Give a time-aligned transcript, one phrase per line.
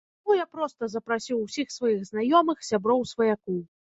[0.19, 3.63] Таму я проста запрасіў усіх сваіх знаёмых, сяброў, сваякоў.